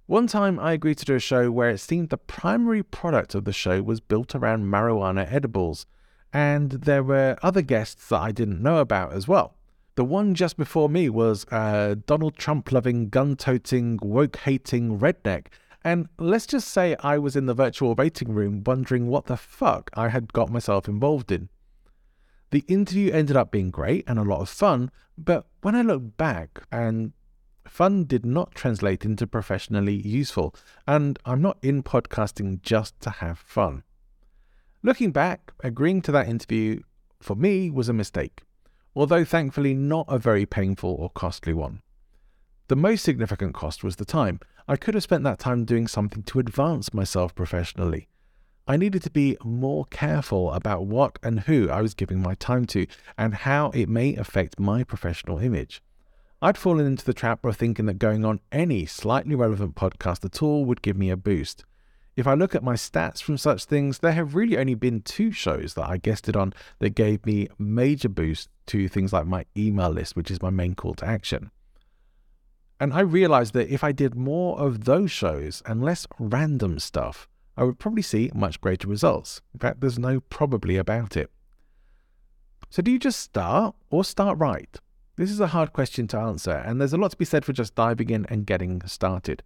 One 0.06 0.28
time 0.28 0.60
I 0.60 0.74
agreed 0.74 1.00
to 1.00 1.06
do 1.06 1.16
a 1.16 1.20
show 1.20 1.50
where 1.50 1.72
it 1.72 1.80
seemed 1.80 2.10
the 2.10 2.20
primary 2.20 2.84
product 2.84 3.34
of 3.34 3.46
the 3.46 3.52
show 3.52 3.82
was 3.82 4.02
built 4.02 4.36
around 4.36 4.66
marijuana 4.66 5.26
edibles, 5.28 5.88
and 6.32 6.70
there 6.74 7.02
were 7.02 7.38
other 7.42 7.64
guests 7.64 8.08
that 8.10 8.22
I 8.22 8.32
didn't 8.32 8.62
know 8.62 8.78
about 8.78 9.14
as 9.14 9.28
well. 9.28 9.56
The 9.96 10.06
one 10.06 10.36
just 10.36 10.58
before 10.58 10.90
me 10.90 11.10
was 11.10 11.44
a 11.52 11.98
Donald 12.06 12.38
Trump 12.38 12.72
loving, 12.72 13.10
gun 13.10 13.36
toting, 13.36 13.98
woke 14.04 14.36
hating 14.36 15.00
redneck 15.00 15.48
and 15.84 16.10
let's 16.18 16.46
just 16.46 16.68
say 16.68 16.96
I 17.00 17.18
was 17.18 17.36
in 17.36 17.46
the 17.46 17.54
virtual 17.54 17.96
waiting 17.96 18.34
room 18.34 18.64
wondering 18.66 19.08
what 19.08 19.26
the 19.26 19.38
fuck 19.38 19.90
I 19.94 20.10
had 20.10 20.34
got 20.34 20.52
myself 20.52 20.88
involved 20.88 21.32
in. 21.32 21.50
The 22.52 22.66
interview 22.68 23.12
ended 23.12 23.38
up 23.38 23.52
being 23.52 23.70
great 23.70 24.04
and 24.08 24.18
a 24.18 24.24
lot 24.24 24.42
of 24.42 24.50
fun, 24.50 24.92
but 25.18 25.46
when 25.62 25.76
I 25.76 25.82
look 25.82 26.18
back, 26.18 26.64
and 26.72 27.14
fun 27.68 28.06
did 28.06 28.26
not 28.26 28.56
translate 28.56 29.06
into 29.06 29.28
professionally 29.28 29.96
useful, 29.96 30.56
and 30.88 31.20
I'm 31.26 31.42
not 31.42 31.60
in 31.62 31.84
podcasting 31.84 32.62
just 32.62 33.00
to 33.02 33.10
have 33.12 33.38
fun. 33.38 33.84
Looking 34.82 35.12
back, 35.12 35.52
agreeing 35.64 36.02
to 36.04 36.12
that 36.14 36.28
interview 36.28 36.82
for 37.22 37.36
me 37.36 37.70
was 37.70 37.90
a 37.90 37.94
mistake, 37.94 38.42
although 38.96 39.24
thankfully 39.24 39.74
not 39.74 40.06
a 40.10 40.18
very 40.18 40.46
painful 40.46 40.96
or 40.98 41.10
costly 41.10 41.54
one. 41.54 41.82
The 42.70 42.76
most 42.76 43.04
significant 43.04 43.54
cost 43.54 43.84
was 43.84 43.98
the 43.98 44.06
time. 44.06 44.40
I 44.70 44.76
could 44.76 44.94
have 44.94 45.02
spent 45.02 45.24
that 45.24 45.40
time 45.40 45.66
doing 45.66 45.88
something 45.88 46.22
to 46.22 46.38
advance 46.38 46.94
myself 46.94 47.34
professionally. 47.34 48.08
I 48.68 48.78
needed 48.78 49.02
to 49.02 49.10
be 49.10 49.36
more 49.44 49.86
careful 49.86 50.52
about 50.54 50.86
what 50.86 51.18
and 51.24 51.40
who 51.40 51.72
I 51.72 51.82
was 51.82 51.96
giving 51.96 52.22
my 52.22 52.36
time 52.36 52.66
to 52.66 52.86
and 53.18 53.34
how 53.34 53.72
it 53.72 53.90
may 53.90 54.14
affect 54.16 54.60
my 54.60 54.84
professional 54.84 55.40
image. 55.40 55.82
I'd 56.40 56.56
fallen 56.56 56.86
into 56.86 57.04
the 57.04 57.16
trap 57.16 57.44
of 57.46 57.58
thinking 57.58 57.88
that 57.88 57.98
going 57.98 58.24
on 58.24 58.42
any 58.52 58.86
slightly 58.86 59.34
relevant 59.34 59.74
podcast 59.74 60.24
at 60.24 60.44
all 60.44 60.66
would 60.66 60.84
give 60.84 60.96
me 60.96 61.10
a 61.10 61.18
boost. 61.18 61.66
If 62.16 62.28
I 62.28 62.36
look 62.36 62.54
at 62.54 62.62
my 62.64 62.76
stats 62.76 63.24
from 63.24 63.40
such 63.40 63.66
things, 63.66 63.98
there 63.98 64.12
have 64.12 64.36
really 64.36 64.60
only 64.60 64.76
been 64.76 65.02
two 65.02 65.32
shows 65.32 65.74
that 65.74 65.90
I 65.90 65.98
guested 65.98 66.36
on 66.36 66.54
that 66.78 66.92
gave 66.92 67.26
me 67.26 67.48
major 67.58 68.08
boost 68.08 68.50
to 68.68 68.88
things 68.88 69.14
like 69.14 69.26
my 69.26 69.46
email 69.58 69.90
list, 69.90 70.16
which 70.16 70.30
is 70.30 70.44
my 70.44 70.52
main 70.52 70.76
call 70.76 70.94
to 70.94 71.08
action. 71.08 71.50
And 72.80 72.94
I 72.94 73.02
realized 73.02 73.54
that 73.54 73.74
if 73.74 73.84
I 73.84 73.92
did 73.92 74.16
more 74.16 74.58
of 74.58 74.86
those 74.86 75.12
shows 75.12 75.62
and 75.66 75.84
less 75.84 76.08
random 76.18 76.80
stuff, 76.80 77.28
I 77.58 77.64
would 77.64 77.78
probably 77.78 78.02
see 78.02 78.32
much 78.34 78.62
greater 78.62 78.88
results. 78.88 79.42
In 79.54 79.60
fact, 79.60 79.82
there's 79.82 80.00
no 80.00 80.22
probably 80.22 80.78
about 80.78 81.18
it. 81.18 81.30
So, 82.70 82.82
do 82.82 82.92
you 82.92 83.00
just 83.00 83.20
start 83.20 83.76
or 83.90 84.04
start 84.04 84.38
right? 84.38 84.78
This 85.18 85.32
is 85.32 85.42
a 85.42 85.48
hard 85.48 85.74
question 85.74 86.08
to 86.08 86.18
answer, 86.18 86.52
and 86.52 86.80
there's 86.80 86.94
a 86.94 86.98
lot 86.98 87.12
to 87.12 87.18
be 87.18 87.26
said 87.26 87.44
for 87.44 87.52
just 87.52 87.76
diving 87.76 88.10
in 88.10 88.26
and 88.28 88.46
getting 88.46 88.82
started. 88.84 89.44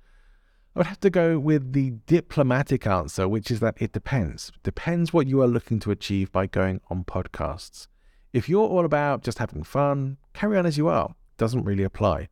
I 0.75 0.79
would 0.79 0.87
have 0.87 0.99
to 0.99 1.09
go 1.09 1.39
with 1.39 1.73
the 1.73 1.91
diplomatic 2.05 2.85
answer, 2.85 3.27
which 3.27 3.49
is 3.49 3.59
that 3.61 3.77
it 3.79 3.93
depends. 3.93 4.51
Depends 4.61 5.13
what 5.13 5.25
you 5.25 5.41
are 5.41 5.47
looking 5.47 5.79
to 5.79 5.91
achieve 5.91 6.31
by 6.31 6.45
going 6.45 6.81
on 6.91 7.05
podcasts. 7.05 7.87
If 8.33 8.47
you're 8.49 8.67
all 8.67 8.85
about 8.85 9.23
just 9.23 9.39
having 9.39 9.63
fun, 9.63 10.17
carry 10.33 10.57
on 10.57 10.67
as 10.67 10.77
you 10.77 10.87
are. 10.87 11.15
Doesn't 11.37 11.63
really 11.63 11.83
apply. 11.83 12.27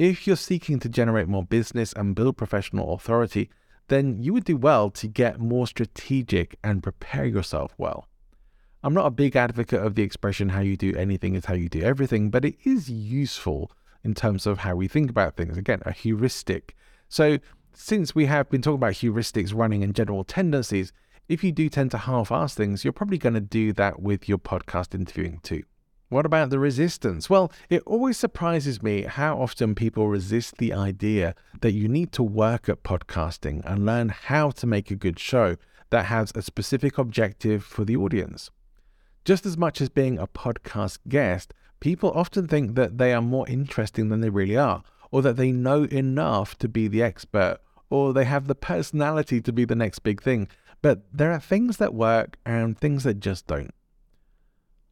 If 0.00 0.26
you're 0.26 0.36
seeking 0.36 0.78
to 0.78 0.88
generate 0.88 1.28
more 1.28 1.44
business 1.44 1.92
and 1.92 2.14
build 2.14 2.38
professional 2.38 2.94
authority, 2.94 3.50
then 3.88 4.22
you 4.22 4.32
would 4.32 4.44
do 4.44 4.56
well 4.56 4.88
to 4.92 5.06
get 5.06 5.38
more 5.38 5.66
strategic 5.66 6.56
and 6.64 6.82
prepare 6.82 7.26
yourself 7.26 7.74
well. 7.76 8.08
I'm 8.82 8.94
not 8.94 9.04
a 9.04 9.10
big 9.10 9.36
advocate 9.36 9.82
of 9.82 9.96
the 9.96 10.02
expression 10.02 10.48
how 10.48 10.62
you 10.62 10.78
do 10.78 10.96
anything 10.96 11.34
is 11.34 11.44
how 11.44 11.52
you 11.52 11.68
do 11.68 11.82
everything, 11.82 12.30
but 12.30 12.46
it 12.46 12.56
is 12.64 12.88
useful 12.88 13.72
in 14.02 14.14
terms 14.14 14.46
of 14.46 14.60
how 14.60 14.74
we 14.74 14.88
think 14.88 15.10
about 15.10 15.36
things. 15.36 15.58
Again, 15.58 15.82
a 15.84 15.92
heuristic. 15.92 16.74
So, 17.10 17.36
since 17.74 18.14
we 18.14 18.24
have 18.24 18.48
been 18.48 18.62
talking 18.62 18.76
about 18.76 18.94
heuristics 18.94 19.54
running 19.54 19.84
and 19.84 19.94
general 19.94 20.24
tendencies, 20.24 20.94
if 21.28 21.44
you 21.44 21.52
do 21.52 21.68
tend 21.68 21.90
to 21.90 21.98
half 21.98 22.32
ass 22.32 22.54
things, 22.54 22.84
you're 22.84 22.94
probably 22.94 23.18
going 23.18 23.34
to 23.34 23.40
do 23.42 23.74
that 23.74 24.00
with 24.00 24.30
your 24.30 24.38
podcast 24.38 24.94
interviewing 24.94 25.40
too. 25.42 25.64
What 26.10 26.26
about 26.26 26.50
the 26.50 26.58
resistance? 26.58 27.30
Well, 27.30 27.52
it 27.68 27.84
always 27.86 28.18
surprises 28.18 28.82
me 28.82 29.02
how 29.02 29.40
often 29.40 29.76
people 29.76 30.08
resist 30.08 30.56
the 30.58 30.72
idea 30.72 31.36
that 31.60 31.70
you 31.70 31.86
need 31.86 32.10
to 32.14 32.24
work 32.24 32.68
at 32.68 32.82
podcasting 32.82 33.62
and 33.64 33.86
learn 33.86 34.08
how 34.08 34.50
to 34.50 34.66
make 34.66 34.90
a 34.90 34.96
good 34.96 35.20
show 35.20 35.54
that 35.90 36.06
has 36.06 36.32
a 36.34 36.42
specific 36.42 36.98
objective 36.98 37.62
for 37.62 37.84
the 37.84 37.96
audience. 37.96 38.50
Just 39.24 39.46
as 39.46 39.56
much 39.56 39.80
as 39.80 39.88
being 39.88 40.18
a 40.18 40.26
podcast 40.26 40.98
guest, 41.08 41.54
people 41.78 42.10
often 42.10 42.48
think 42.48 42.74
that 42.74 42.98
they 42.98 43.14
are 43.14 43.22
more 43.22 43.48
interesting 43.48 44.08
than 44.08 44.20
they 44.20 44.30
really 44.30 44.56
are, 44.56 44.82
or 45.12 45.22
that 45.22 45.36
they 45.36 45.52
know 45.52 45.84
enough 45.84 46.58
to 46.58 46.68
be 46.68 46.88
the 46.88 47.04
expert, 47.04 47.58
or 47.88 48.12
they 48.12 48.24
have 48.24 48.48
the 48.48 48.56
personality 48.56 49.40
to 49.40 49.52
be 49.52 49.64
the 49.64 49.76
next 49.76 50.00
big 50.00 50.20
thing. 50.20 50.48
But 50.82 51.02
there 51.12 51.30
are 51.30 51.38
things 51.38 51.76
that 51.76 51.94
work 51.94 52.36
and 52.44 52.76
things 52.76 53.04
that 53.04 53.20
just 53.20 53.46
don't. 53.46 53.72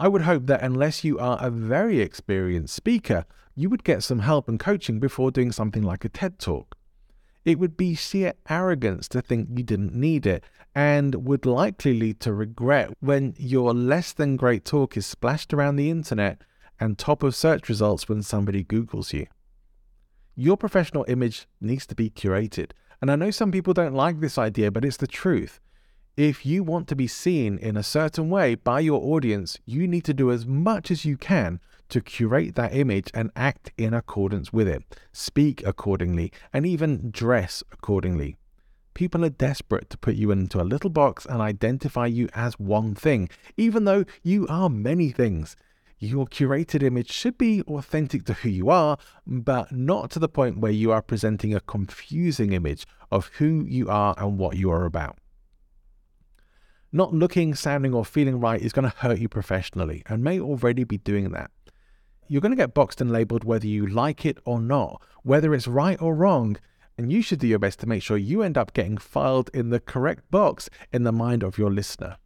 I 0.00 0.07
would 0.07 0.23
hope 0.23 0.47
that 0.47 0.62
unless 0.62 1.02
you 1.02 1.19
are 1.19 1.38
a 1.40 1.50
very 1.50 2.00
experienced 2.00 2.75
speaker, 2.75 3.25
you 3.57 3.69
would 3.69 3.83
get 3.83 4.05
some 4.05 4.21
help 4.21 4.49
and 4.49 4.61
coaching 4.61 5.00
before 5.00 5.33
doing 5.33 5.50
something 5.50 5.83
like 5.83 6.05
a 6.05 6.09
TED 6.09 6.38
Talk. 6.38 6.76
It 7.45 7.59
would 7.59 7.76
be 7.76 7.95
sheer 7.95 8.35
arrogance 8.49 9.09
to 9.09 9.21
think 9.21 9.49
you 9.57 9.64
didn't 9.64 9.95
need 9.95 10.26
it 10.26 10.45
and 10.75 11.26
would 11.26 11.47
likely 11.47 11.99
lead 11.99 12.21
to 12.21 12.33
regret 12.33 12.90
when 13.00 13.35
your 13.38 13.75
less 13.75 14.12
than 14.12 14.37
great 14.37 14.64
talk 14.64 14.97
is 14.97 15.07
splashed 15.07 15.52
around 15.52 15.76
the 15.76 15.90
internet 15.90 16.43
and 16.78 16.97
top 16.97 17.23
of 17.23 17.35
search 17.35 17.69
results 17.69 18.09
when 18.09 18.23
somebody 18.23 18.62
Googles 18.62 19.12
you. 19.12 19.26
Your 20.37 20.57
professional 20.57 21.05
image 21.09 21.49
needs 21.61 21.87
to 21.87 21.97
be 21.97 22.11
curated. 22.11 22.71
And 23.00 23.11
I 23.11 23.17
know 23.17 23.33
some 23.33 23.50
people 23.50 23.75
don't 23.75 23.95
like 23.95 24.21
this 24.21 24.38
idea, 24.38 24.71
but 24.71 24.85
it's 24.85 24.99
the 24.99 25.09
truth. 25.09 25.59
If 26.19 26.45
you 26.45 26.65
want 26.65 26.89
to 26.89 26.97
be 26.97 27.07
seen 27.07 27.59
in 27.59 27.77
a 27.77 27.85
certain 27.85 28.29
way 28.29 28.57
by 28.57 28.81
your 28.81 29.01
audience, 29.01 29.57
you 29.65 29.87
need 29.87 30.03
to 30.07 30.13
do 30.13 30.33
as 30.33 30.45
much 30.45 30.91
as 30.91 31.05
you 31.05 31.17
can 31.17 31.61
to 31.91 32.01
curate 32.01 32.57
that 32.57 32.75
image 32.75 33.09
and 33.15 33.31
act 33.37 33.71
in 33.79 33.95
accordance 33.95 34.53
with 34.53 34.67
it, 34.67 34.83
speak 35.13 35.65
accordingly, 35.65 36.33
and 36.53 36.67
even 36.67 37.13
dress 37.13 37.63
accordingly. 37.71 38.37
People 38.95 39.25
are 39.25 39.29
desperate 39.29 39.91
to 39.91 39.97
put 39.97 40.17
you 40.17 40.33
into 40.33 40.61
a 40.61 40.67
little 40.67 40.91
box 40.91 41.25
and 41.25 41.41
identify 41.41 42.07
you 42.07 42.29
as 42.35 42.59
one 42.59 42.97
thing, 42.97 43.29
even 43.57 43.85
though 43.85 44.05
you 44.25 44.45
are 44.49 44.69
many 44.69 45.11
things. 45.11 45.55
Your 46.01 46.27
curated 46.27 46.83
image 46.83 47.13
should 47.13 47.39
be 47.39 47.63
authentic 47.63 48.25
to 48.25 48.33
who 48.33 48.49
you 48.49 48.71
are, 48.71 48.99
but 49.25 49.71
not 49.71 50.11
to 50.11 50.19
the 50.19 50.29
point 50.29 50.59
where 50.59 50.73
you 50.73 50.91
are 50.91 51.01
presenting 51.01 51.55
a 51.55 51.61
confusing 51.61 52.55
image 52.55 52.89
of 53.09 53.29
who 53.35 53.65
you 53.69 53.89
are 53.89 54.17
and 54.19 54.37
what 54.37 54.57
you 54.57 54.69
are 54.73 54.85
about. 54.85 55.17
Not 56.90 57.12
looking, 57.12 57.54
sounding, 57.54 57.92
or 57.92 58.04
feeling 58.04 58.40
right 58.40 58.61
is 58.61 58.73
going 58.73 58.90
to 58.90 58.97
hurt 58.97 59.18
you 59.18 59.28
professionally 59.28 60.02
and 60.07 60.25
may 60.25 60.40
already 60.40 60.85
be 60.85 60.97
doing 60.99 61.30
that. 61.33 61.50
You're 62.28 62.40
going 62.40 62.52
to 62.52 62.57
get 62.57 62.75
boxed 62.75 63.00
and 63.00 63.11
labeled 63.11 63.45
whether 63.45 63.66
you 63.66 63.87
like 63.87 64.25
it 64.25 64.38
or 64.45 64.61
not, 64.61 65.02
whether 65.23 65.54
it's 65.54 65.68
right 65.68 66.00
or 66.00 66.14
wrong, 66.14 66.57
and 66.97 67.12
you 67.12 67.23
should 67.23 67.40
do 67.40 67.47
your 67.47 67.59
best 67.59 67.78
to 67.80 67.87
make 67.87 68.02
sure 68.02 68.16
you 68.16 68.42
end 68.42 68.57
up 68.57 68.73
getting 68.73 68.97
filed 68.99 69.50
in 69.52 69.71
the 69.71 69.80
correct 69.80 70.30
box 70.30 70.71
in 70.92 71.04
the 71.04 71.12
mind 71.12 71.42
of 71.42 71.59
your 71.59 71.71
listener. 71.71 72.16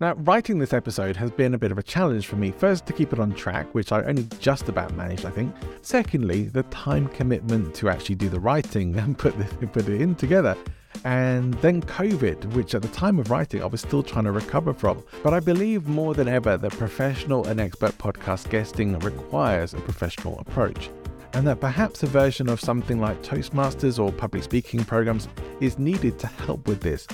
Now, 0.00 0.14
writing 0.14 0.58
this 0.58 0.72
episode 0.72 1.14
has 1.16 1.30
been 1.30 1.52
a 1.52 1.58
bit 1.58 1.70
of 1.70 1.76
a 1.76 1.82
challenge 1.82 2.26
for 2.26 2.36
me. 2.36 2.52
First, 2.52 2.86
to 2.86 2.94
keep 2.94 3.12
it 3.12 3.20
on 3.20 3.34
track, 3.34 3.74
which 3.74 3.92
I 3.92 4.02
only 4.04 4.26
just 4.38 4.70
about 4.70 4.94
managed, 4.94 5.26
I 5.26 5.30
think. 5.30 5.54
Secondly, 5.82 6.44
the 6.44 6.62
time 6.64 7.06
commitment 7.08 7.74
to 7.74 7.90
actually 7.90 8.14
do 8.14 8.30
the 8.30 8.40
writing 8.40 8.96
and 8.98 9.18
put, 9.18 9.36
this, 9.36 9.52
put 9.70 9.86
it 9.90 10.00
in 10.00 10.14
together. 10.14 10.56
And 11.04 11.52
then 11.54 11.82
COVID, 11.82 12.54
which 12.54 12.74
at 12.74 12.80
the 12.80 12.88
time 12.88 13.18
of 13.18 13.30
writing 13.30 13.62
I 13.62 13.66
was 13.66 13.82
still 13.82 14.02
trying 14.02 14.24
to 14.24 14.32
recover 14.32 14.72
from. 14.72 15.04
But 15.22 15.34
I 15.34 15.40
believe 15.40 15.86
more 15.86 16.14
than 16.14 16.28
ever 16.28 16.56
that 16.56 16.72
professional 16.72 17.46
and 17.46 17.60
expert 17.60 17.98
podcast 17.98 18.48
guesting 18.48 18.98
requires 19.00 19.74
a 19.74 19.80
professional 19.80 20.38
approach 20.38 20.88
and 21.34 21.46
that 21.46 21.60
perhaps 21.60 22.02
a 22.02 22.06
version 22.06 22.48
of 22.48 22.58
something 22.58 23.00
like 23.00 23.22
Toastmasters 23.22 24.02
or 24.02 24.10
public 24.10 24.42
speaking 24.42 24.82
programs 24.82 25.28
is 25.60 25.78
needed 25.78 26.18
to 26.18 26.26
help 26.26 26.66
with 26.66 26.80
this. 26.80 27.06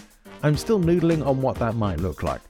I'm 0.42 0.56
still 0.56 0.78
noodling 0.80 1.26
on 1.26 1.40
what 1.40 1.56
that 1.58 1.74
might 1.74 2.00
look 2.00 2.22
like. 2.22 2.40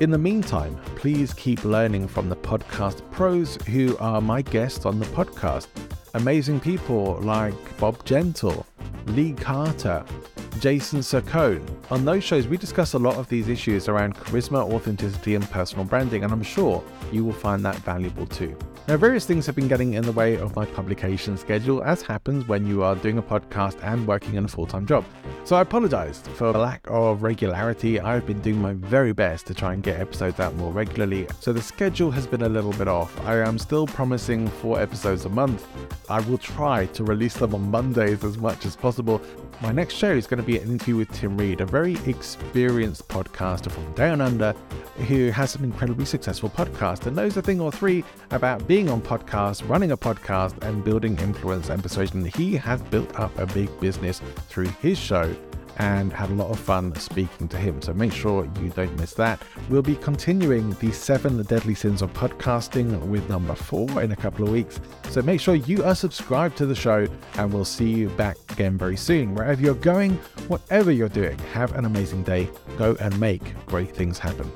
In 0.00 0.10
the 0.10 0.18
meantime, 0.18 0.78
please 0.96 1.32
keep 1.34 1.64
learning 1.64 2.08
from 2.08 2.28
the 2.28 2.36
podcast 2.36 3.08
pros 3.10 3.56
who 3.66 3.96
are 3.98 4.20
my 4.20 4.42
guests 4.42 4.84
on 4.84 4.98
the 4.98 5.06
podcast. 5.06 5.68
Amazing 6.14 6.60
people 6.60 7.18
like 7.22 7.54
Bob 7.78 8.04
Gentle, 8.04 8.66
Lee 9.06 9.32
Carter, 9.32 10.04
Jason 10.60 11.00
Saccone. 11.00 11.64
On 11.90 12.04
those 12.04 12.24
shows, 12.24 12.46
we 12.48 12.56
discuss 12.56 12.94
a 12.94 12.98
lot 12.98 13.16
of 13.16 13.28
these 13.28 13.48
issues 13.48 13.88
around 13.88 14.14
charisma, 14.16 14.58
authenticity, 14.72 15.34
and 15.34 15.48
personal 15.50 15.84
branding, 15.84 16.24
and 16.24 16.32
I'm 16.32 16.42
sure 16.42 16.82
you 17.12 17.24
will 17.24 17.32
find 17.32 17.64
that 17.64 17.76
valuable 17.76 18.26
too. 18.26 18.56
Now, 18.88 18.96
various 18.96 19.26
things 19.26 19.46
have 19.46 19.56
been 19.56 19.66
getting 19.66 19.94
in 19.94 20.04
the 20.04 20.12
way 20.12 20.36
of 20.36 20.54
my 20.54 20.64
publication 20.64 21.36
schedule, 21.36 21.82
as 21.82 22.02
happens 22.02 22.46
when 22.46 22.66
you 22.66 22.84
are 22.84 22.94
doing 22.94 23.18
a 23.18 23.22
podcast 23.22 23.82
and 23.82 24.06
working 24.06 24.34
in 24.34 24.44
a 24.44 24.48
full 24.48 24.66
time 24.66 24.86
job. 24.86 25.04
So 25.42 25.56
I 25.56 25.60
apologize 25.62 26.22
for 26.34 26.52
the 26.52 26.58
lack 26.58 26.86
of 26.88 27.22
regularity. 27.22 27.98
I've 27.98 28.26
been 28.26 28.40
doing 28.40 28.62
my 28.62 28.74
very 28.74 29.12
best 29.12 29.46
to 29.46 29.54
try 29.54 29.74
and 29.74 29.82
get 29.82 29.98
episodes 30.00 30.38
out 30.38 30.54
more 30.54 30.72
regularly, 30.72 31.26
so 31.40 31.52
the 31.52 31.62
schedule 31.62 32.12
has 32.12 32.28
been 32.28 32.42
a 32.42 32.48
little 32.48 32.72
bit 32.74 32.86
off. 32.86 33.20
I 33.26 33.38
am 33.38 33.58
still 33.58 33.88
promising 33.88 34.46
four 34.48 34.80
episodes 34.80 35.24
a 35.24 35.30
month. 35.30 35.66
I 36.08 36.20
will 36.20 36.38
try 36.38 36.86
to 36.86 37.02
release 37.02 37.34
them 37.34 37.56
on 37.56 37.68
Mondays 37.68 38.22
as 38.22 38.38
much 38.38 38.66
as 38.66 38.76
possible. 38.76 39.20
My 39.60 39.72
next 39.72 39.94
show 39.94 40.12
is 40.12 40.28
going 40.28 40.40
to 40.40 40.45
be 40.46 40.58
an 40.58 40.70
interview 40.70 40.96
with 40.96 41.10
Tim 41.12 41.36
Reid, 41.36 41.60
a 41.60 41.66
very 41.66 41.96
experienced 42.06 43.08
podcaster 43.08 43.70
from 43.70 43.92
Down 43.94 44.20
Under 44.20 44.54
who 45.08 45.30
has 45.30 45.54
an 45.56 45.64
incredibly 45.64 46.04
successful 46.04 46.48
podcast 46.48 47.06
and 47.06 47.16
knows 47.16 47.36
a 47.36 47.42
thing 47.42 47.60
or 47.60 47.70
three 47.70 48.04
about 48.30 48.66
being 48.66 48.88
on 48.88 49.02
podcasts, 49.02 49.68
running 49.68 49.90
a 49.90 49.96
podcast, 49.96 50.62
and 50.62 50.84
building 50.84 51.18
influence 51.18 51.68
and 51.68 51.82
persuasion. 51.82 52.24
He 52.24 52.56
has 52.56 52.80
built 52.82 53.18
up 53.18 53.36
a 53.38 53.46
big 53.46 53.68
business 53.80 54.22
through 54.48 54.68
his 54.80 54.98
show 54.98 55.34
and 55.78 56.12
had 56.12 56.30
a 56.30 56.34
lot 56.34 56.50
of 56.50 56.58
fun 56.58 56.94
speaking 56.96 57.48
to 57.48 57.56
him. 57.56 57.80
So 57.82 57.92
make 57.92 58.12
sure 58.12 58.48
you 58.60 58.70
don't 58.70 58.98
miss 58.98 59.14
that. 59.14 59.42
We'll 59.68 59.82
be 59.82 59.96
continuing 59.96 60.70
the 60.74 60.92
seven 60.92 61.42
deadly 61.42 61.74
sins 61.74 62.02
of 62.02 62.12
podcasting 62.12 62.98
with 63.06 63.28
number 63.28 63.54
four 63.54 64.02
in 64.02 64.12
a 64.12 64.16
couple 64.16 64.46
of 64.46 64.52
weeks. 64.52 64.80
So 65.10 65.22
make 65.22 65.40
sure 65.40 65.54
you 65.54 65.84
are 65.84 65.94
subscribed 65.94 66.56
to 66.58 66.66
the 66.66 66.74
show 66.74 67.06
and 67.34 67.52
we'll 67.52 67.64
see 67.64 67.90
you 67.90 68.08
back 68.10 68.36
again 68.50 68.76
very 68.78 68.96
soon. 68.96 69.34
Wherever 69.34 69.60
you're 69.60 69.74
going, 69.74 70.14
whatever 70.48 70.90
you're 70.90 71.08
doing, 71.08 71.38
have 71.52 71.74
an 71.74 71.84
amazing 71.84 72.22
day. 72.22 72.48
Go 72.78 72.96
and 73.00 73.18
make 73.20 73.42
great 73.66 73.94
things 73.94 74.18
happen. 74.18 74.50